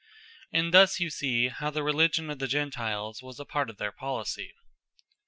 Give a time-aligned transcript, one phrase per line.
[0.51, 3.91] And thus you see how the Religion of the Gentiles was a part of their
[3.91, 4.55] Policy.